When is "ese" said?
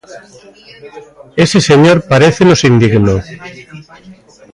1.45-1.59